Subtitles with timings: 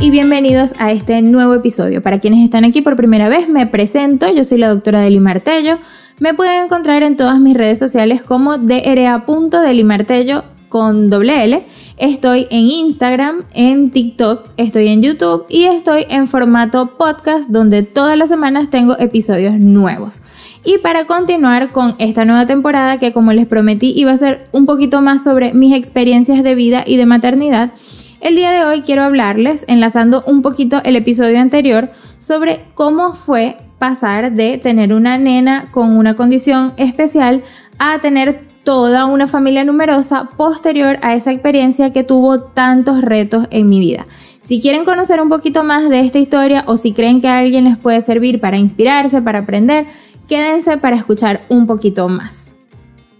[0.00, 2.02] y bienvenidos a este nuevo episodio.
[2.02, 5.78] Para quienes están aquí por primera vez, me presento, yo soy la doctora Deli Martello.
[6.18, 11.66] Me pueden encontrar en todas mis redes sociales como dra.delimartello con doble.
[11.96, 18.16] Estoy en Instagram, en TikTok, estoy en YouTube y estoy en formato podcast donde todas
[18.16, 20.22] las semanas tengo episodios nuevos.
[20.64, 24.66] Y para continuar con esta nueva temporada que como les prometí iba a ser un
[24.66, 27.72] poquito más sobre mis experiencias de vida y de maternidad,
[28.20, 33.56] el día de hoy quiero hablarles, enlazando un poquito el episodio anterior, sobre cómo fue
[33.78, 37.42] pasar de tener una nena con una condición especial
[37.78, 43.68] a tener toda una familia numerosa posterior a esa experiencia que tuvo tantos retos en
[43.68, 44.06] mi vida.
[44.42, 47.64] Si quieren conocer un poquito más de esta historia o si creen que a alguien
[47.64, 49.86] les puede servir para inspirarse, para aprender,
[50.28, 52.39] quédense para escuchar un poquito más.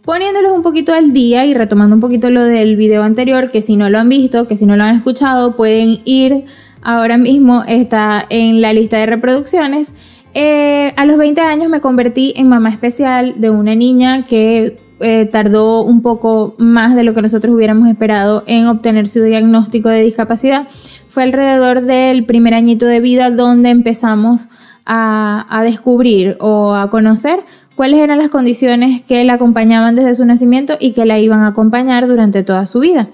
[0.05, 3.77] Poniéndolos un poquito al día y retomando un poquito lo del video anterior, que si
[3.77, 6.47] no lo han visto, que si no lo han escuchado, pueden ir
[6.83, 9.93] ahora mismo, está en la lista de reproducciones.
[10.33, 15.27] Eh, a los 20 años me convertí en mamá especial de una niña que eh,
[15.27, 20.03] tardó un poco más de lo que nosotros hubiéramos esperado en obtener su diagnóstico de
[20.03, 20.67] discapacidad.
[21.09, 24.49] Fue alrededor del primer añito de vida donde empezamos
[24.87, 27.41] a, a descubrir o a conocer
[27.75, 31.49] cuáles eran las condiciones que la acompañaban desde su nacimiento y que la iban a
[31.49, 33.09] acompañar durante toda su vida.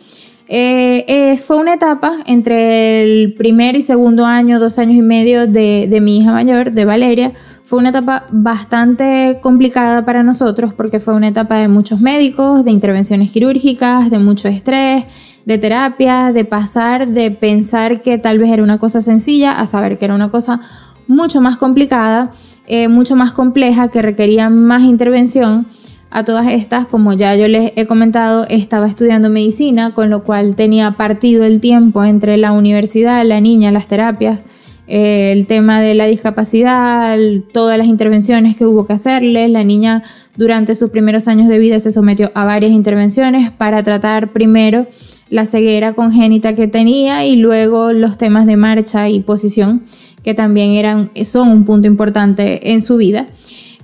[0.48, 5.88] Eh, fue una etapa entre el primer y segundo año, dos años y medio de,
[5.90, 7.32] de, mi hija mayor, de Valeria.
[7.64, 12.70] Fue una etapa bastante complicada para nosotros porque fue una etapa de muchos médicos, de
[12.70, 15.04] intervenciones quirúrgicas, de mucho estrés,
[15.46, 19.98] de terapia, de pasar de pensar que tal vez era una cosa sencilla a saber
[19.98, 20.60] que era una cosa
[21.06, 22.32] mucho más complicada.
[22.68, 25.66] Eh, mucho más compleja que requería más intervención.
[26.10, 30.56] A todas estas, como ya yo les he comentado, estaba estudiando medicina, con lo cual
[30.56, 34.40] tenía partido el tiempo entre la universidad, la niña, las terapias,
[34.88, 37.18] eh, el tema de la discapacidad,
[37.52, 39.48] todas las intervenciones que hubo que hacerle.
[39.48, 40.02] La niña
[40.36, 44.86] durante sus primeros años de vida se sometió a varias intervenciones para tratar primero
[45.28, 49.82] la ceguera congénita que tenía y luego los temas de marcha y posición
[50.26, 53.28] que también eran, son un punto importante en su vida.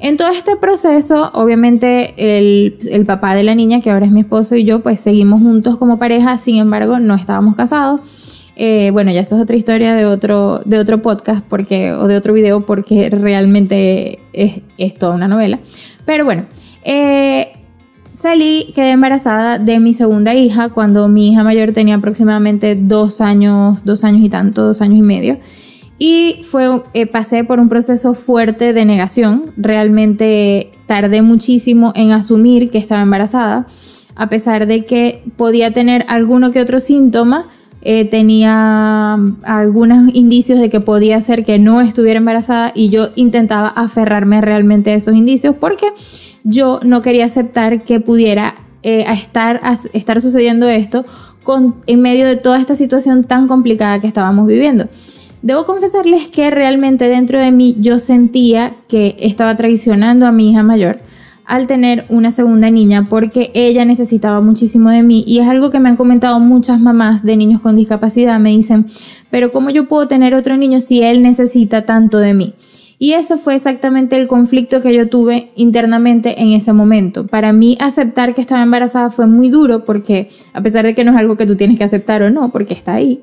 [0.01, 4.23] En todo este proceso, obviamente el, el, papá de la niña, que ahora es mi
[4.23, 8.01] esposo y yo, pues seguimos juntos como pareja, sin embargo no estábamos casados.
[8.57, 12.17] Eh, bueno, ya eso es otra historia de otro, de otro podcast porque, o de
[12.17, 15.61] otro video porque realmente es, es toda una novela.
[16.07, 16.47] Pero bueno,
[16.83, 17.53] eh,
[18.13, 23.85] salí, quedé embarazada de mi segunda hija cuando mi hija mayor tenía aproximadamente dos años,
[23.85, 25.39] dos años y tanto, dos años y medio.
[26.05, 29.53] Y fue, eh, pasé por un proceso fuerte de negación.
[29.57, 33.69] Realmente tardé muchísimo en asumir que estaba embarazada.
[34.17, 37.51] A pesar de que podía tener alguno que otro síntoma,
[37.83, 43.69] eh, tenía algunos indicios de que podía ser que no estuviera embarazada y yo intentaba
[43.69, 45.87] aferrarme realmente a esos indicios porque
[46.43, 49.61] yo no quería aceptar que pudiera eh, estar,
[49.93, 51.05] estar sucediendo esto
[51.45, 54.89] con, en medio de toda esta situación tan complicada que estábamos viviendo.
[55.43, 60.63] Debo confesarles que realmente dentro de mí yo sentía que estaba traicionando a mi hija
[60.63, 61.01] mayor
[61.45, 65.81] al tener una segunda niña porque ella necesitaba muchísimo de mí y es algo que
[65.81, 68.39] me han comentado muchas mamás de niños con discapacidad.
[68.39, 68.87] Me dicen,
[69.31, 72.55] pero ¿cómo yo puedo tener otro niño si él necesita tanto de mí?
[73.03, 77.27] Y ese fue exactamente el conflicto que yo tuve internamente en ese momento.
[77.27, 81.11] Para mí aceptar que estaba embarazada fue muy duro porque a pesar de que no
[81.11, 83.21] es algo que tú tienes que aceptar o no, porque está ahí,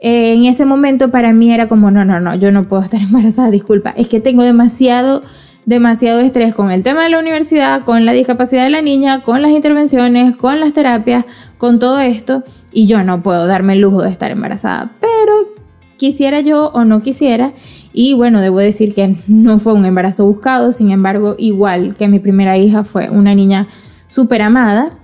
[0.00, 3.00] eh, en ese momento para mí era como, no, no, no, yo no puedo estar
[3.00, 5.22] embarazada, disculpa, es que tengo demasiado,
[5.64, 9.40] demasiado estrés con el tema de la universidad, con la discapacidad de la niña, con
[9.40, 11.24] las intervenciones, con las terapias,
[11.56, 15.51] con todo esto, y yo no puedo darme el lujo de estar embarazada, pero
[16.02, 17.52] quisiera yo o no quisiera.
[17.92, 22.18] Y bueno, debo decir que no fue un embarazo buscado, sin embargo, igual que mi
[22.18, 23.68] primera hija fue una niña
[24.08, 24.98] súper amada,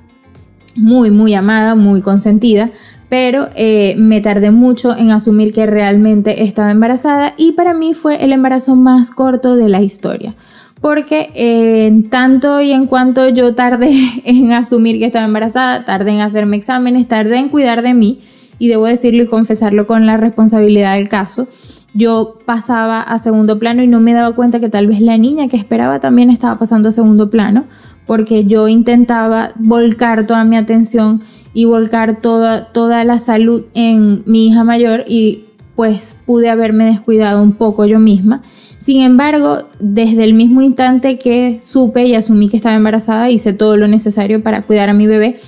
[0.74, 2.70] muy, muy amada, muy consentida,
[3.08, 8.24] pero eh, me tardé mucho en asumir que realmente estaba embarazada y para mí fue
[8.24, 10.34] el embarazo más corto de la historia.
[10.80, 13.92] Porque en eh, tanto y en cuanto yo tardé
[14.24, 18.20] en asumir que estaba embarazada, tardé en hacerme exámenes, tardé en cuidar de mí,
[18.58, 21.46] y debo decirlo y confesarlo con la responsabilidad del caso,
[21.94, 25.48] yo pasaba a segundo plano y no me daba cuenta que tal vez la niña
[25.48, 27.64] que esperaba también estaba pasando a segundo plano,
[28.06, 31.22] porque yo intentaba volcar toda mi atención
[31.54, 35.44] y volcar toda, toda la salud en mi hija mayor y
[35.76, 38.42] pues pude haberme descuidado un poco yo misma.
[38.78, 43.76] Sin embargo, desde el mismo instante que supe y asumí que estaba embarazada, hice todo
[43.76, 45.38] lo necesario para cuidar a mi bebé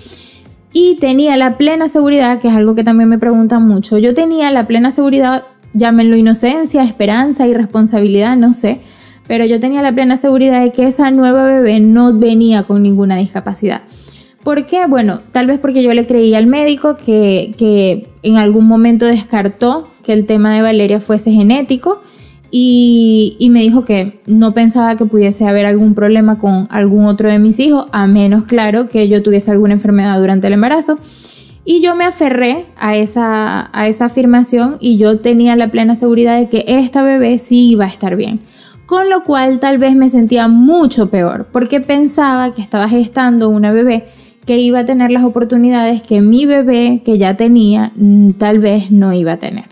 [0.73, 4.51] y tenía la plena seguridad, que es algo que también me preguntan mucho, yo tenía
[4.51, 8.81] la plena seguridad, llámenlo inocencia, esperanza, irresponsabilidad, no sé,
[9.27, 13.17] pero yo tenía la plena seguridad de que esa nueva bebé no venía con ninguna
[13.17, 13.83] discapacidad.
[14.43, 14.87] ¿Por qué?
[14.87, 19.91] Bueno, tal vez porque yo le creí al médico que, que en algún momento descartó
[20.03, 22.01] que el tema de Valeria fuese genético
[22.51, 27.39] y, me dijo que no pensaba que pudiese haber algún problema con algún otro de
[27.39, 30.99] mis hijos, a menos, claro, que yo tuviese alguna enfermedad durante el embarazo.
[31.65, 36.65] Y yo me aferré a esa, afirmación y yo tenía la plena seguridad de que
[36.67, 38.41] esta bebé sí iba a estar bien.
[38.87, 43.71] Con lo cual tal vez me sentía mucho peor, porque pensaba que estaba gestando una
[43.71, 44.07] bebé
[44.47, 48.91] que iba a tener las oportunidades que mi bebé que ya tenía mm, tal vez
[48.91, 49.70] no iba a tener.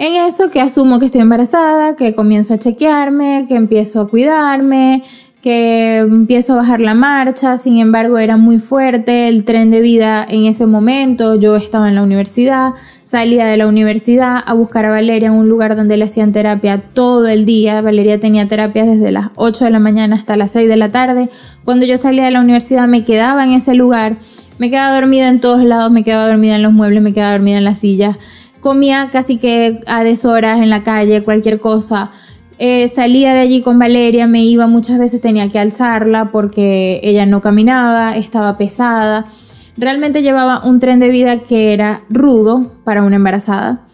[0.00, 5.02] En eso que asumo que estoy embarazada, que comienzo a chequearme, que empiezo a cuidarme,
[5.42, 10.24] que empiezo a bajar la marcha, sin embargo era muy fuerte el tren de vida
[10.28, 14.90] en ese momento, yo estaba en la universidad, salía de la universidad a buscar a
[14.90, 19.10] Valeria en un lugar donde le hacían terapia todo el día, Valeria tenía terapia desde
[19.10, 21.28] las 8 de la mañana hasta las 6 de la tarde,
[21.64, 24.16] cuando yo salía de la universidad me quedaba en ese lugar,
[24.58, 27.58] me quedaba dormida en todos lados, me quedaba dormida en los muebles, me quedaba dormida
[27.58, 28.16] en las sillas,
[28.60, 32.10] comía casi que a deshoras en la calle, cualquier cosa.
[32.58, 37.24] Eh, salía de allí con Valeria, me iba muchas veces, tenía que alzarla porque ella
[37.24, 39.26] no caminaba, estaba pesada.
[39.76, 43.86] Realmente llevaba un tren de vida que era rudo para una embarazada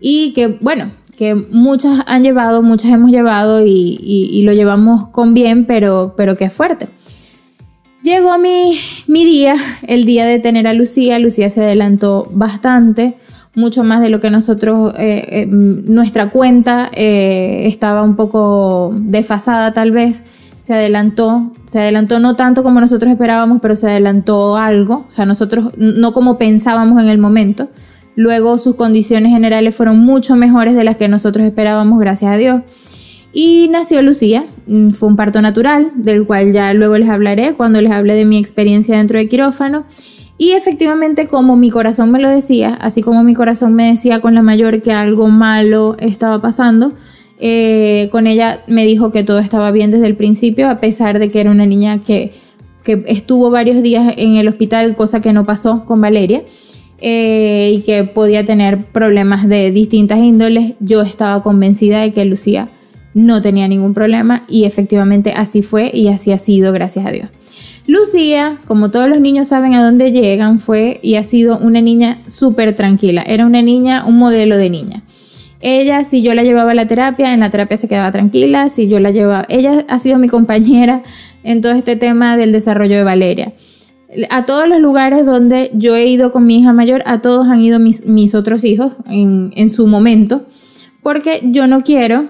[0.00, 5.66] y que, bueno, que muchas han llevado, muchas hemos llevado y, lo llevamos con bien,
[5.66, 6.88] pero, pero que es fuerte.
[8.04, 11.18] Llegó mi, mi día, el día de tener a Lucía.
[11.18, 13.16] Lucía se adelantó bastante
[13.54, 19.72] mucho más de lo que nosotros, eh, eh, nuestra cuenta eh, estaba un poco desfasada
[19.72, 20.22] tal vez,
[20.60, 25.26] se adelantó, se adelantó no tanto como nosotros esperábamos, pero se adelantó algo, o sea,
[25.26, 27.68] nosotros no como pensábamos en el momento.
[28.14, 32.60] Luego sus condiciones generales fueron mucho mejores de las que nosotros esperábamos, gracias a Dios.
[33.32, 37.80] Y nació Lucía, mm, fue un parto natural, del cual ya luego les hablaré cuando
[37.80, 39.84] les hable de mi experiencia dentro de quirófano.
[40.42, 44.34] Y efectivamente, como mi corazón me lo decía, así como mi corazón me decía con
[44.34, 46.94] la mayor que algo malo estaba pasando,
[47.38, 51.30] eh, con ella me dijo que todo estaba bien desde el principio, a pesar de
[51.30, 52.32] que era una niña que,
[53.06, 56.42] estuvo varios días en el hospital, cosa que no pasó con Valeria.
[56.98, 62.68] Eh, y que podía tener problemas de distintas índoles, yo estaba convencida de que Lucía
[63.14, 67.28] no tenía ningún problema y efectivamente así fue y así ha sido, gracias a Dios.
[67.86, 72.18] Lucía, como todos los niños saben a dónde llegan, fue y ha sido una niña
[72.26, 73.22] súper tranquila.
[73.26, 75.02] Era una niña, un modelo de niña.
[75.60, 78.68] Ella, si yo la llevaba a la terapia, en la terapia se quedaba tranquila.
[78.68, 81.02] Si yo la llevaba, ella ha sido mi compañera
[81.44, 83.52] en todo este tema del desarrollo de Valeria.
[84.30, 87.62] A todos los lugares donde yo he ido con mi hija mayor, a todos han
[87.62, 90.42] ido mis, mis otros hijos en, en su momento,
[91.02, 92.28] porque yo no quiero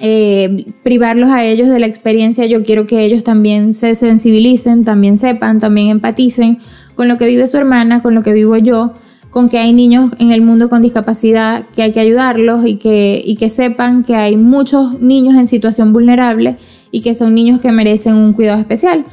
[0.00, 5.18] eh, privarlos a ellos de la experiencia, yo quiero que ellos también se sensibilicen, también
[5.18, 6.58] sepan, también empaticen
[6.94, 8.94] con lo que vive su hermana, con lo que vivo yo,
[9.30, 13.20] con que hay niños en el mundo con discapacidad, que hay que ayudarlos y que,
[13.24, 16.56] y que sepan que hay muchos niños en situación vulnerable
[16.90, 19.04] y que son niños que merecen un cuidado especial.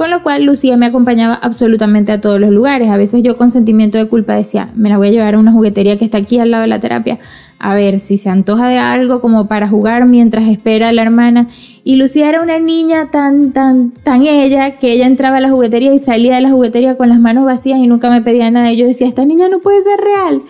[0.00, 2.88] Con lo cual Lucía me acompañaba absolutamente a todos los lugares.
[2.88, 5.52] A veces yo con sentimiento de culpa decía, me la voy a llevar a una
[5.52, 7.18] juguetería que está aquí al lado de la terapia,
[7.58, 11.48] a ver si se antoja de algo como para jugar mientras espera a la hermana.
[11.84, 15.92] Y Lucía era una niña tan, tan, tan ella, que ella entraba a la juguetería
[15.92, 18.72] y salía de la juguetería con las manos vacías y nunca me pedía nada.
[18.72, 20.40] Y yo decía, esta niña no puede ser real.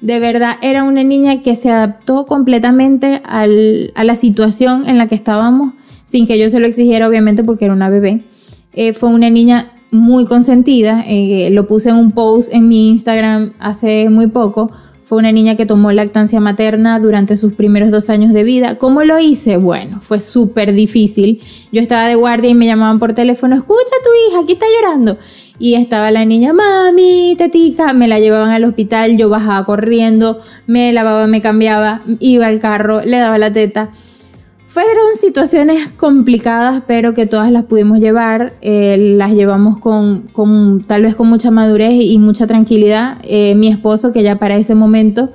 [0.00, 5.16] De verdad, era una niña que se adaptó completamente a la situación en la que
[5.16, 5.72] estábamos,
[6.04, 8.22] sin que yo se lo exigiera, obviamente, porque era una bebé.
[8.74, 13.52] Eh, fue una niña muy consentida, eh, lo puse en un post en mi Instagram
[13.58, 14.70] hace muy poco.
[15.04, 18.78] Fue una niña que tomó lactancia materna durante sus primeros dos años de vida.
[18.78, 19.58] ¿Cómo lo hice?
[19.58, 21.42] Bueno, fue súper difícil.
[21.70, 25.18] Yo estaba de guardia y me llamaban por teléfono, escucha tu hija, aquí está llorando.
[25.58, 30.94] Y estaba la niña, mami, tetica, me la llevaban al hospital, yo bajaba corriendo, me
[30.94, 33.90] lavaba, me cambiaba, iba al carro, le daba la teta.
[34.72, 38.54] Fueron situaciones complicadas, pero que todas las pudimos llevar.
[38.62, 43.18] Eh, las llevamos con, tal vez con mucha madurez y mucha tranquilidad.
[43.24, 45.30] Eh, mi esposo, que ya para ese momento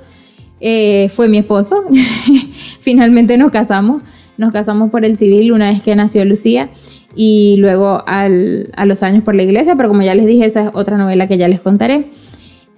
[0.60, 1.84] eh, fue mi esposo,
[2.80, 4.02] finalmente nos casamos.
[4.38, 6.70] Nos casamos por el civil una vez que nació Lucía
[7.14, 10.70] y luego a los años por la iglesia, pero como ya les dije, esa es
[10.72, 12.10] otra novela que ya les contaré.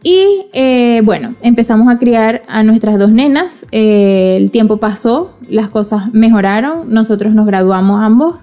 [0.02, 3.66] Y eh, bueno, empezamos a criar a nuestras dos nenas.
[3.71, 8.37] Eh, el tiempo pasó, las cosas mejoraron, nosotros nos graduamos ambos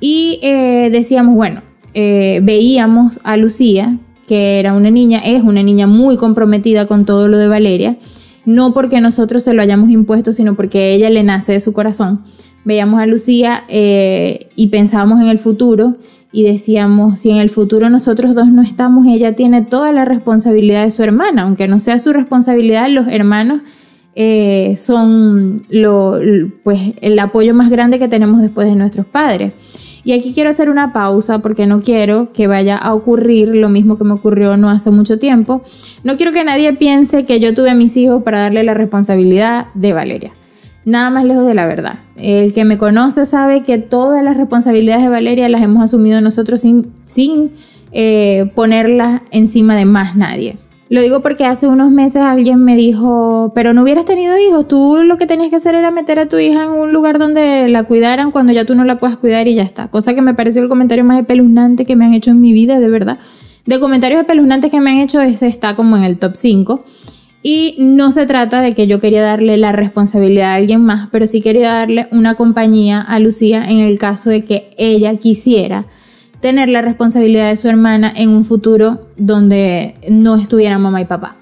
[0.00, 1.62] y eh, decíamos, bueno,
[1.94, 7.38] veíamos a Lucía que era una niña, es una niña muy comprometida con todo lo
[7.38, 7.96] de Valeria,
[8.44, 12.22] no porque nosotros se lo hayamos impuesto, sino porque ella le nace de su corazón.
[12.64, 15.96] Veíamos a Lucía y pensábamos en el futuro
[16.36, 20.84] y decíamos, si en el futuro nosotros dos no estamos, ella tiene toda la responsabilidad
[20.84, 23.62] de su hermana, aunque no sea su responsabilidad, los hermanos
[24.14, 26.20] eh, son lo,
[26.62, 29.54] pues, el apoyo más grande que tenemos después de nuestros padres.
[30.04, 33.96] Y aquí quiero hacer una pausa porque no quiero que vaya a ocurrir lo mismo
[33.96, 35.62] que me ocurrió no hace mucho tiempo.
[36.04, 39.68] No quiero que nadie piense que yo tuve a mis hijos para darle la responsabilidad
[39.72, 40.34] de Valeria.
[40.86, 41.98] Nada más lejos de la verdad.
[42.14, 46.60] El que me conoce sabe que todas las responsabilidades de Valeria las hemos asumido nosotros
[46.60, 47.50] sin, sin
[47.90, 50.58] eh, ponerlas encima de más nadie.
[50.88, 54.98] Lo digo porque hace unos meses alguien me dijo, pero no hubieras tenido hijos, tú
[55.02, 57.82] lo que tenías que hacer era meter a tu hija en un lugar donde la
[57.82, 59.88] cuidaran cuando ya tú no la puedas cuidar y ya está.
[59.88, 62.78] Cosa que me pareció el comentario más espeluznante que me han hecho en mi vida,
[62.78, 63.18] de verdad.
[63.64, 66.84] De comentarios espeluznantes que me han hecho, ese está como en el top 5.
[67.48, 71.28] Y no se trata de que yo quería darle la responsabilidad a alguien más, pero
[71.28, 75.86] sí quería darle una compañía a Lucía en el caso de que ella quisiera
[76.40, 81.36] tener la responsabilidad de su hermana en un futuro donde no estuvieran mamá y papá.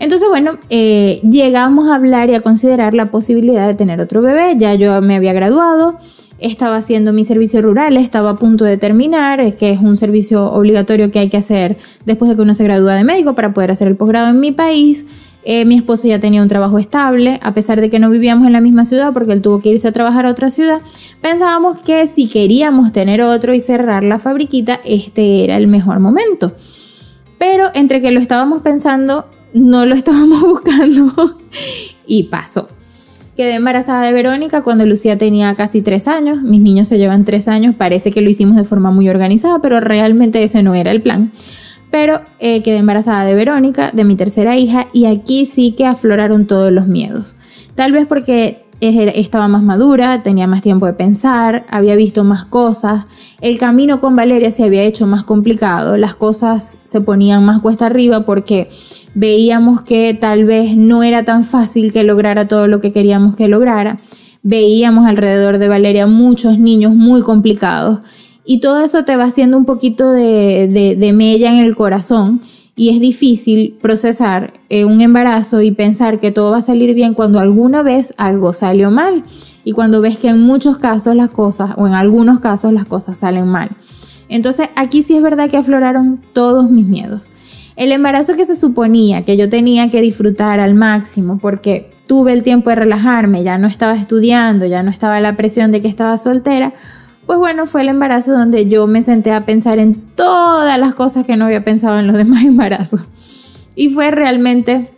[0.00, 4.56] Entonces, bueno, eh, llegamos a hablar y a considerar la posibilidad de tener otro bebé.
[4.58, 5.98] Ya yo me había graduado,
[6.40, 11.12] estaba haciendo mi servicio rural, estaba a punto de terminar, que es un servicio obligatorio
[11.12, 13.86] que hay que hacer después de que uno se gradúa de médico para poder hacer
[13.86, 15.06] el posgrado en mi país.
[15.46, 18.54] Eh, mi esposo ya tenía un trabajo estable, a pesar de que no vivíamos en
[18.54, 20.80] la misma ciudad porque él tuvo que irse a trabajar a otra ciudad.
[21.20, 26.52] Pensábamos que si queríamos tener otro y cerrar la fabriquita, este era el mejor momento.
[27.38, 31.38] Pero entre que lo estábamos pensando, no lo estábamos buscando
[32.06, 32.68] y pasó.
[33.36, 36.42] Quedé embarazada de Verónica cuando Lucía tenía casi tres años.
[36.42, 37.74] Mis niños se llevan tres años.
[37.74, 41.32] Parece que lo hicimos de forma muy organizada, pero realmente ese no era el plan
[41.94, 46.48] pero eh, quedé embarazada de Verónica, de mi tercera hija, y aquí sí que afloraron
[46.48, 47.36] todos los miedos.
[47.76, 53.06] Tal vez porque estaba más madura, tenía más tiempo de pensar, había visto más cosas,
[53.40, 57.86] el camino con Valeria se había hecho más complicado, las cosas se ponían más cuesta
[57.86, 58.68] arriba porque
[59.14, 63.46] veíamos que tal vez no era tan fácil que lograra todo lo que queríamos que
[63.46, 64.00] lograra.
[64.42, 68.00] Veíamos alrededor de Valeria muchos niños muy complicados
[68.44, 72.40] y todo eso te va haciendo un poquito de, de, mella en el corazón
[72.76, 77.14] y es difícil procesar eh, un embarazo y pensar que todo va a salir bien
[77.14, 79.22] cuando alguna vez algo salió mal
[79.64, 83.20] y cuando ves que en muchos casos las cosas o en algunos casos las cosas
[83.20, 83.70] salen mal.
[84.28, 87.30] Entonces aquí sí es verdad que afloraron todos mis miedos.
[87.76, 92.42] El embarazo que se suponía que yo tenía que disfrutar al máximo porque tuve el
[92.42, 96.18] tiempo de relajarme, ya no estaba estudiando, ya no estaba la presión de que estaba
[96.18, 96.74] soltera,
[97.26, 101.26] pues bueno, fue el embarazo donde yo me senté a pensar en todas las cosas
[101.26, 103.00] que no había pensado en los demás embarazos.
[103.74, 104.90] Y fue realmente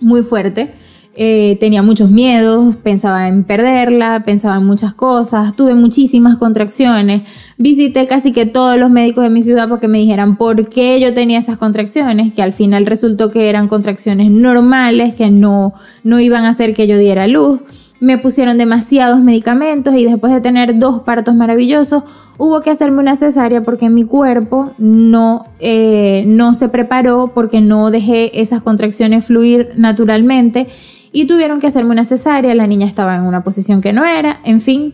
[0.00, 0.72] muy fuerte.
[1.16, 7.22] Eh, tenía muchos miedos, pensaba en perderla, pensaba en muchas cosas, tuve muchísimas contracciones,
[7.56, 11.14] visité casi que todos los médicos de mi ciudad porque me dijeran por qué yo
[11.14, 16.46] tenía esas contracciones, que al final resultó que eran contracciones normales, que no, no iban
[16.46, 17.60] a hacer que yo diera luz
[18.04, 22.02] me pusieron demasiados medicamentos y después de tener dos partos maravillosos,
[22.36, 27.90] hubo que hacerme una cesárea porque mi cuerpo no, eh, no se preparó, porque no
[27.90, 30.68] dejé esas contracciones fluir naturalmente
[31.12, 34.40] y tuvieron que hacerme una cesárea, la niña estaba en una posición que no era,
[34.44, 34.92] en fin,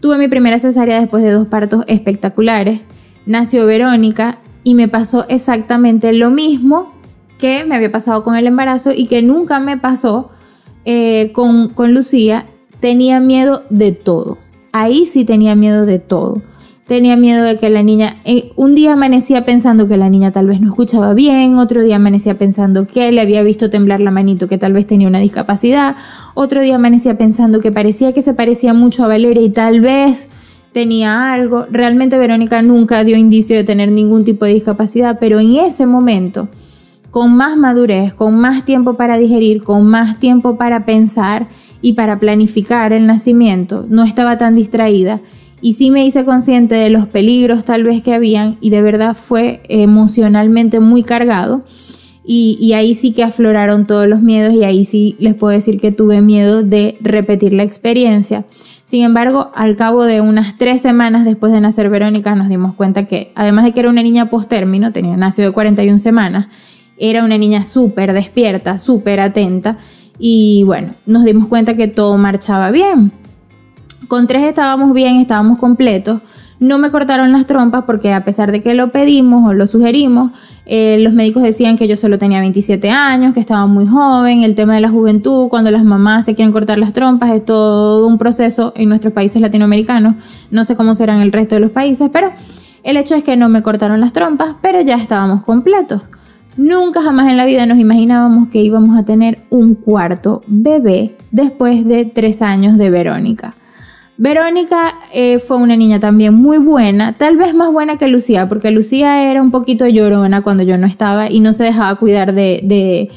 [0.00, 2.80] tuve mi primera cesárea después de dos partos espectaculares,
[3.26, 6.94] nació Verónica y me pasó exactamente lo mismo
[7.38, 10.30] que me había pasado con el embarazo y que nunca me pasó
[10.86, 12.46] eh, con, Lucía,
[12.78, 14.38] tenía miedo de todo.
[14.72, 16.42] Ahí sí tenía miedo de todo.
[16.86, 20.46] Tenía miedo de que la niña, eh, un día amanecía pensando que la niña tal
[20.46, 24.46] vez no escuchaba bien, otro día amanecía pensando que le había visto temblar la manito,
[24.46, 25.96] que tal vez tenía una discapacidad,
[26.34, 30.28] otro día amanecía pensando que parecía que se parecía mucho a Valeria y tal vez
[30.70, 31.66] tenía algo.
[31.72, 36.48] Realmente Verónica nunca dio indicio de tener ningún tipo de discapacidad, pero en ese momento
[37.16, 41.48] con más madurez, con más tiempo para digerir, con más tiempo para pensar
[41.80, 45.22] y para planificar el nacimiento, no estaba tan distraída.
[45.62, 49.16] Y sí me hice consciente de los peligros tal vez que habían y de verdad
[49.16, 51.64] fue emocionalmente muy cargado.
[52.22, 55.80] Y, y, ahí sí que afloraron todos los miedos y ahí sí les puedo decir
[55.80, 58.44] que tuve miedo de repetir la experiencia.
[58.84, 63.06] Sin embargo, al cabo de unas tres semanas después de nacer Verónica nos dimos cuenta
[63.06, 66.48] que además de que era una niña post término, tenía nació de 41 semanas,
[66.98, 69.78] era una niña súper despierta, súper atenta
[70.18, 73.12] y bueno, nos dimos cuenta que todo marchaba bien.
[74.08, 76.20] Con tres estábamos bien, estábamos completos.
[76.58, 80.30] No me cortaron las trompas porque a pesar de que lo pedimos o lo sugerimos,
[80.64, 84.54] eh, los médicos decían que yo solo tenía 27 años, que estaba muy joven, el
[84.54, 88.16] tema de la juventud, cuando las mamás se quieren cortar las trompas, es todo un
[88.16, 90.14] proceso en nuestros países latinoamericanos,
[90.50, 92.32] no sé cómo será en el resto de los países, pero
[92.84, 96.02] el hecho es que no me cortaron las trompas, pero ya estábamos completos.
[96.56, 101.84] Nunca jamás en la vida nos imaginábamos que íbamos a tener un cuarto bebé después
[101.84, 103.54] de tres años de Verónica.
[104.18, 108.70] Verónica eh, fue una niña también muy buena, tal vez más buena que Lucía, porque
[108.70, 112.60] Lucía era un poquito llorona cuando yo no estaba y no se dejaba cuidar de,
[112.64, 113.10] de,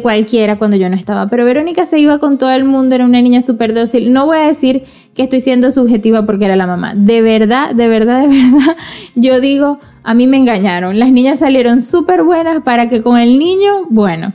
[0.00, 1.28] cualquiera cuando yo no estaba.
[1.28, 4.12] Pero Verónica se iba con todo el mundo, era una niña súper dócil.
[4.12, 6.94] No voy a decir que estoy siendo subjetiva porque era la mamá.
[6.94, 8.76] De verdad, de verdad, de verdad,
[9.14, 10.98] yo digo, a mí me engañaron.
[10.98, 14.32] Las niñas salieron súper buenas para que con el niño, bueno.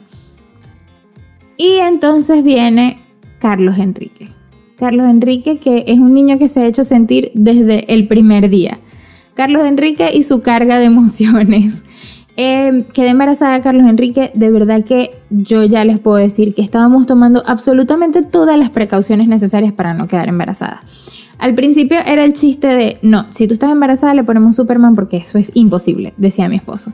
[1.58, 3.01] Y entonces viene
[3.39, 4.29] Carlos Enrique.
[4.77, 8.79] Carlos Enrique, que es un niño que se ha hecho sentir desde el primer día.
[9.34, 11.84] Carlos Enrique y su carga de emociones.
[12.38, 17.05] Eh, quedé embarazada Carlos Enrique, de verdad que yo ya les puedo decir que estábamos
[17.05, 20.81] tomando absolutamente todas las precauciones necesarias para no quedar embarazada.
[21.38, 25.17] Al principio era el chiste de, no, si tú estás embarazada le ponemos Superman porque
[25.17, 26.91] eso es imposible, decía mi esposo.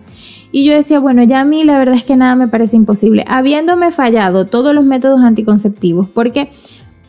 [0.51, 3.25] Y yo decía, bueno, ya a mí la verdad es que nada me parece imposible,
[3.27, 6.51] habiéndome fallado todos los métodos anticonceptivos, porque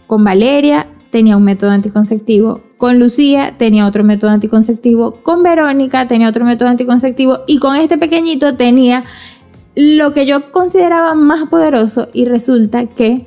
[0.06, 6.28] con Valeria tenía un método anticonceptivo, con Lucía tenía otro método anticonceptivo, con Verónica tenía
[6.28, 9.02] otro método anticonceptivo y con este pequeñito tenía
[9.74, 13.24] lo que yo consideraba más poderoso y resulta que,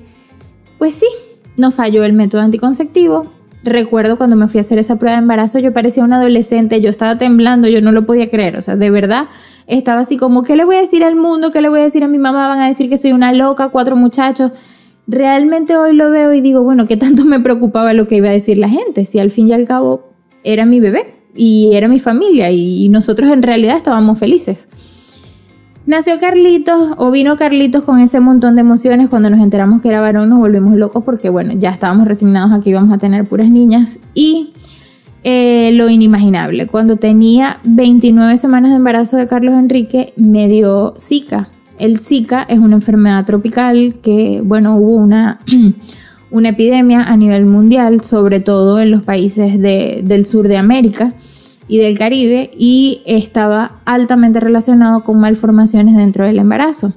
[0.77, 1.07] pues sí,
[1.57, 3.25] no falló el método anticonceptivo.
[3.63, 6.91] Recuerdo cuando me fui a hacer esa prueba de embarazo, yo parecía una adolescente, yo
[6.91, 9.29] estaba temblando, yo no lo podía creer, o sea, de verdad
[9.65, 11.49] estaba así como, ¿qué le voy a decir al mundo?
[11.49, 12.49] ¿Qué le voy a decir a mi mamá?
[12.49, 14.51] Van a decir que soy una loca, cuatro muchachos
[15.09, 18.33] realmente hoy lo veo y digo, bueno, ¿qué tanto me preocupaba lo que iba a
[18.33, 19.05] decir la gente?
[19.05, 20.09] Si al fin y al cabo
[20.43, 24.67] era mi bebé y era mi familia y nosotros en realidad estábamos felices.
[25.89, 29.09] Nació Carlitos o vino Carlitos con ese montón de emociones.
[29.09, 32.61] Cuando nos enteramos que era varón nos volvimos locos porque bueno, ya estábamos resignados a
[32.61, 33.97] que íbamos a tener puras niñas.
[34.13, 34.53] Y
[35.23, 41.49] eh, lo inimaginable, cuando tenía 29 semanas de embarazo de Carlos Enrique me dio Zika.
[41.79, 45.39] El Zika es una enfermedad tropical que, bueno, hubo una,
[46.31, 51.13] una epidemia a nivel mundial, sobre todo en los países del sur de América
[51.67, 56.93] y del Caribe, y estaba altamente relacionado con malformaciones dentro del embarazo.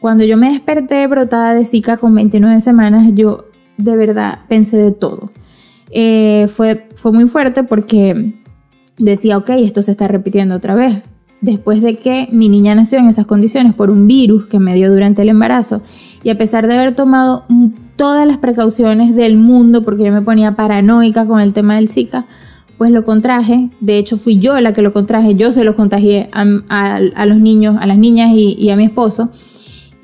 [0.00, 3.44] Cuando yo me desperté brotada de Zika con 29 semanas, yo
[3.76, 5.30] de verdad pensé de todo.
[5.90, 8.34] Eh, fue, fue muy fuerte porque
[8.96, 11.02] decía, ok, esto se está repitiendo otra vez
[11.40, 14.90] después de que mi niña nació en esas condiciones por un virus que me dio
[14.92, 15.82] durante el embarazo
[16.22, 17.44] y a pesar de haber tomado
[17.96, 22.26] todas las precauciones del mundo porque yo me ponía paranoica con el tema del Zika,
[22.78, 23.70] pues lo contraje.
[23.80, 25.34] De hecho, fui yo la que lo contraje.
[25.34, 26.44] Yo se lo contagié a,
[27.24, 29.30] los niños, a las niñas y a mi esposo.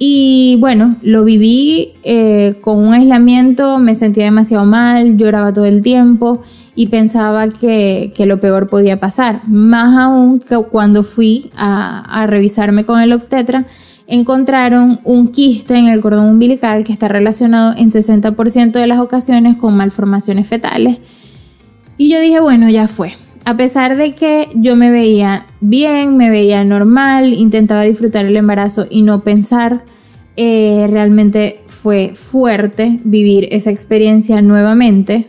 [0.04, 5.80] Y bueno, lo viví eh, con un aislamiento, me sentía demasiado mal, lloraba todo el
[5.80, 6.42] tiempo
[6.74, 9.46] y pensaba que, lo peor podía pasar.
[9.46, 13.66] Más aún que cuando fui a, revisarme con el obstetra,
[14.08, 19.56] encontraron un quiste en el cordón umbilical que está relacionado en 60% de las ocasiones
[19.56, 20.98] con malformaciones fetales.
[21.96, 23.12] Y yo dije, bueno, ya fue.
[23.44, 28.86] A pesar de que yo me veía bien, me veía normal, intentaba disfrutar el embarazo
[28.88, 29.84] y no pensar
[30.36, 35.28] eh, realmente fue fuerte vivir esa experiencia nuevamente.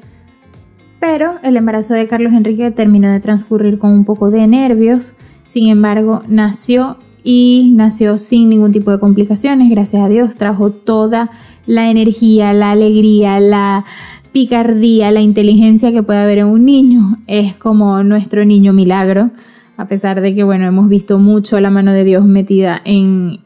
[0.99, 5.13] Pero el embarazo de Carlos Enrique terminó de transcurrir con un poco de nervios.
[5.47, 9.69] Sin embargo, nació y nació sin ningún tipo de complicaciones.
[9.69, 11.31] Gracias a Dios trajo toda
[11.65, 13.85] la energía, la alegría, la
[14.33, 17.19] picardía, la inteligencia que puede haber en un niño.
[17.27, 19.31] Es como nuestro niño milagro
[19.75, 23.39] a pesar de que, bueno, hemos visto mucho la mano de Dios metida en,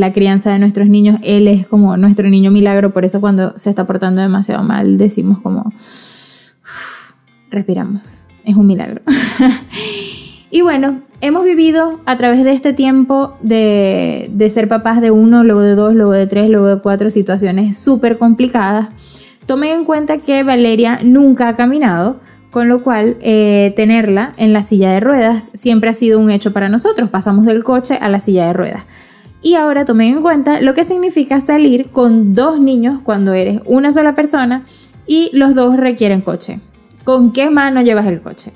[0.00, 3.68] la crianza de nuestros niños, Él es como nuestro niño milagro, por eso cuando se
[3.68, 5.72] está portando demasiado mal decimos como,
[7.50, 9.02] respiramos, es un milagro.
[10.50, 15.44] y bueno, hemos vivido a través de este tiempo de, de ser papás de uno,
[15.44, 18.88] luego de dos, luego de tres, luego de cuatro situaciones súper complicadas.
[19.48, 24.62] Tomen en cuenta que Valeria nunca ha caminado, con lo cual, eh, tenerla en la
[24.62, 27.08] silla de ruedas siempre ha sido un hecho para nosotros.
[27.08, 28.84] Pasamos del coche a la silla de ruedas.
[29.40, 33.90] Y ahora tomen en cuenta lo que significa salir con dos niños cuando eres una
[33.90, 34.66] sola persona
[35.06, 36.60] y los dos requieren coche.
[37.04, 38.52] ¿Con qué mano llevas el coche?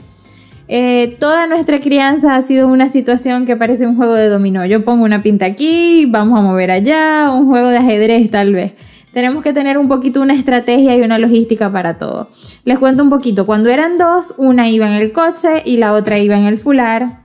[0.68, 4.66] Eh, toda nuestra crianza ha sido una situación que parece un juego de dominó.
[4.66, 8.74] Yo pongo una pinta aquí, vamos a mover allá, un juego de ajedrez tal vez.
[9.12, 12.29] Tenemos que tener un poquito una estrategia y una logística para todo.
[12.64, 16.18] Les cuento un poquito, cuando eran dos, una iba en el coche y la otra
[16.18, 17.20] iba en el fular,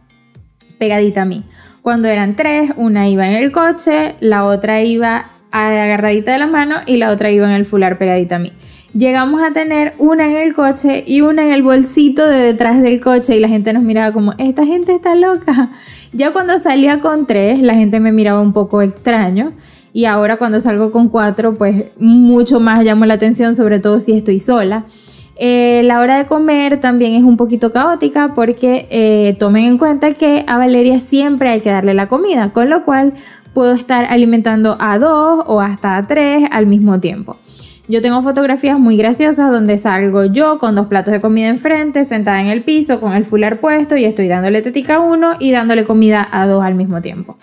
[0.78, 1.44] pegadita a mí.
[1.82, 6.76] Cuando eran tres, una iba en el coche, la otra iba agarradita de la mano
[6.86, 8.52] y la otra iba en el fular pegadita a mí.
[8.94, 13.00] Llegamos a tener una en el coche y una en el bolsito de detrás del
[13.00, 15.72] coche y la gente nos miraba como, esta gente está loca.
[16.14, 19.54] Ya cuando salía con tres, la gente me miraba un poco extraño
[19.94, 24.14] y ahora cuando salgo con cuatro, pues mucho más llamo la atención, sobre todo si
[24.14, 24.86] estoy sola.
[25.40, 30.14] Eh, la hora de comer también es un poquito caótica porque eh, tomen en cuenta
[30.14, 33.14] que a Valeria siempre hay que darle la comida, con lo cual
[33.54, 37.38] puedo estar alimentando a dos o hasta a tres al mismo tiempo.
[37.88, 42.42] Yo tengo fotografías muy graciosas donde salgo yo con dos platos de comida enfrente, sentada
[42.42, 45.86] en el piso, con el fular puesto y estoy dándole tetica a uno y dándole
[45.86, 47.38] comida a dos al mismo tiempo.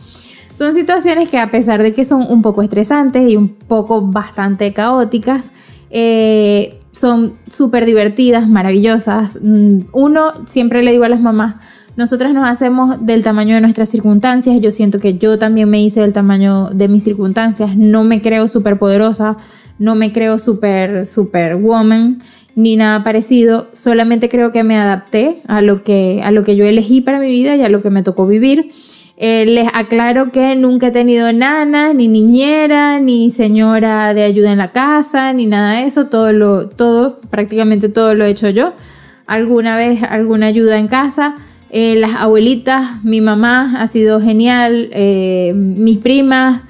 [0.54, 4.72] Son situaciones que a pesar de que son un poco estresantes y un poco bastante
[4.72, 5.50] caóticas,
[5.90, 9.38] eh, son súper divertidas, maravillosas.
[9.42, 11.56] Mm, uno, siempre le digo a las mamás,
[11.96, 14.60] nosotras nos hacemos del tamaño de nuestras circunstancias.
[14.60, 17.76] Yo siento que yo también me hice del tamaño de mis circunstancias.
[17.76, 19.36] No me creo súper poderosa,
[19.78, 22.20] no me creo súper, súper woman,
[22.54, 23.68] ni nada parecido.
[23.72, 27.28] Solamente creo que me adapté a lo que, a lo que yo elegí para mi
[27.28, 28.70] vida y a lo que me tocó vivir.
[29.26, 34.58] Eh, les aclaro que nunca he tenido nana, ni niñera, ni señora de ayuda en
[34.58, 36.08] la casa, ni nada de eso.
[36.08, 38.74] Todo lo, todo, prácticamente todo lo he hecho yo.
[39.26, 41.36] Alguna vez alguna ayuda en casa.
[41.70, 46.60] Eh, las abuelitas, mi mamá ha sido genial, eh, mis primas,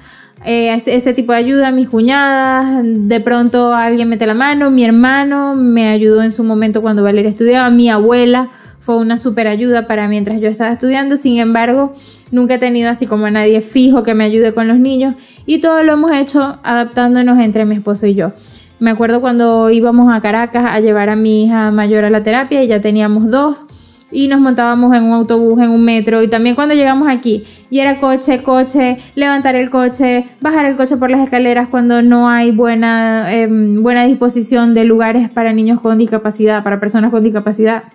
[0.45, 5.89] ese tipo de ayuda, mis cuñadas, de pronto alguien mete la mano, mi hermano me
[5.89, 8.49] ayudó en su momento cuando Valeria estudiaba, mi abuela
[8.85, 11.93] fue una super ayuda para mientras yo estaba estudiando, sin embargo,
[12.29, 15.15] nunca he tenido así como a nadie fijo que me ayude con los niños
[15.47, 18.33] y todo lo hemos hecho adaptándonos entre mi esposo y yo.
[18.77, 22.61] Me acuerdo cuando íbamos a Caracas a llevar a mi hija mayor a la terapia
[22.61, 23.65] y ya teníamos dos
[24.11, 27.79] y nos montábamos en un autobús, en un metro y también cuando llegamos aquí y
[27.79, 32.51] era coche, coche, levantar el coche, bajar el coche por las escaleras cuando no hay
[32.51, 37.85] buena, em, buena disposición de lugares para niños con discapacidad, para personas con discapacidad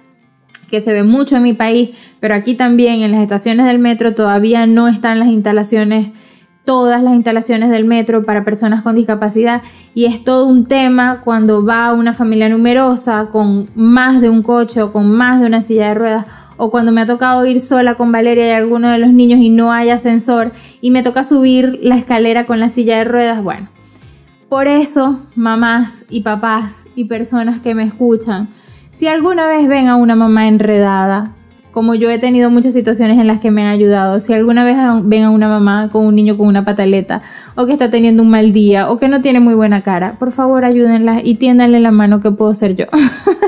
[0.70, 4.14] que se ve mucho en mi país, pero aquí también en las estaciones del metro
[4.14, 6.10] todavía no están las instalaciones
[6.64, 9.62] todas las instalaciones del metro para personas con discapacidad
[9.94, 14.82] y es todo un tema cuando va una familia numerosa con más de un coche
[14.82, 16.26] o con más de una silla de ruedas
[16.58, 19.48] o cuando me ha tocado ir sola con Valeria y alguno de los niños y
[19.48, 23.68] no hay ascensor y me toca subir la escalera con la silla de ruedas, bueno.
[24.48, 28.48] Por eso, mamás y papás y personas que me escuchan,
[29.00, 31.32] si alguna vez ven a una mamá enredada,
[31.70, 34.76] como yo he tenido muchas situaciones en las que me han ayudado, si alguna vez
[35.04, 37.22] ven a una mamá con un niño con una pataleta,
[37.54, 40.32] o que está teniendo un mal día, o que no tiene muy buena cara, por
[40.32, 42.84] favor ayúdenla y tiéndanle la mano que puedo ser yo.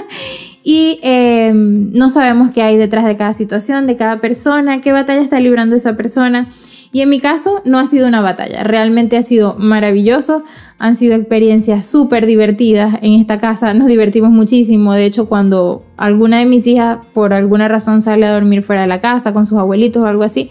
[0.65, 5.21] y em, no sabemos qué hay detrás de cada situación, de cada persona, qué batalla
[5.21, 6.49] está librando esa persona.
[6.94, 10.44] Y en mi caso no ha sido una batalla, realmente ha sido maravilloso,
[10.78, 12.98] han sido experiencias súper divertidas.
[13.00, 17.66] En esta casa, nos divertimos muchísimo, de hecho cuando alguna de mis hijas por alguna
[17.66, 20.50] razón sale a dormir fuera de la casa con sus abuelitos o algo así,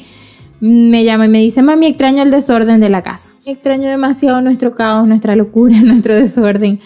[0.60, 4.71] me llama y me dice, mami, extraño el desorden de la casa, extraño demasiado nuestro
[4.71, 6.80] caos, nuestra locura, nuestro desorden.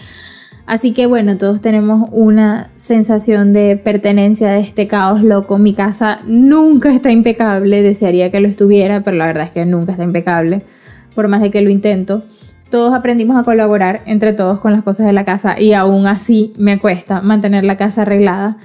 [0.65, 5.60] Así que bueno, todos tenemos una sensación de pertenencia de este caos loco.
[5.60, 9.91] Mi casa nunca está impecable, desearía que lo estuviera, pero la verdad es que nunca
[9.91, 10.63] está impecable,
[11.13, 12.23] por más de que lo intento.
[12.71, 16.51] Todos aprendimos a colaborar entre todos con las cosas de la casa y aún así
[16.58, 18.58] me cuesta mantener la casa arreglada.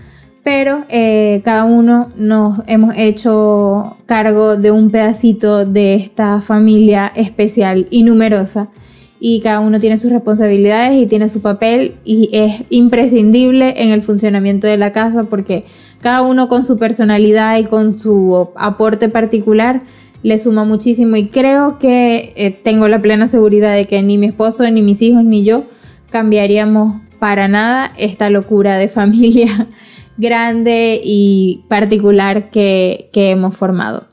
[0.42, 7.88] Pero eh, cada uno nos hemos hecho cargo de un pedacito de esta familia especial
[7.90, 8.70] y numerosa
[9.20, 14.02] y cada uno tiene sus responsabilidades y tiene su papel y es imprescindible en el
[14.02, 15.64] funcionamiento de la casa porque
[16.00, 19.82] cada uno con su personalidad y con su aporte particular
[20.22, 24.26] le suma muchísimo y creo que eh, tengo la plena seguridad de que ni mi
[24.26, 25.64] esposo, ni mis hijos, ni yo
[26.10, 29.68] cambiaríamos para nada esta locura de familia
[30.16, 34.06] grande y particular que, que hemos formado.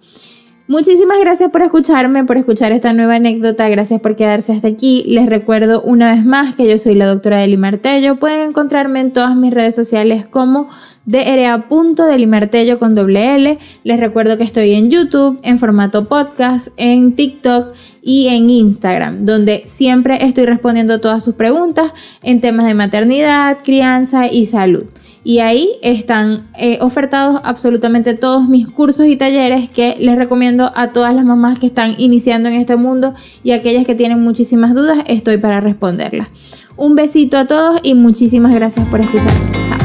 [0.70, 5.02] Muchísimas gracias por escucharme, por escuchar esta nueva anécdota, gracias por quedarse hasta aquí.
[5.08, 8.18] Les recuerdo una vez más que yo soy la doctora Deli Martello.
[8.18, 10.68] Pueden encontrarme en todas mis redes sociales como
[11.06, 13.58] dra.delimartello con doble L.
[13.86, 19.64] Les recuerdo que estoy en YouTube, en formato podcast, en TikTok y en Instagram, donde
[19.68, 24.84] siempre estoy respondiendo todas sus preguntas en temas de maternidad, crianza y salud.
[25.28, 30.94] Y ahí están eh, ofertados absolutamente todos mis cursos y talleres que les recomiendo a
[30.94, 33.14] todas las mamás que están iniciando en este mundo
[33.44, 36.30] y aquellas que tienen muchísimas dudas, estoy para responderlas.
[36.78, 39.52] Un besito a todos y muchísimas gracias por escucharme.
[39.68, 39.77] Chao.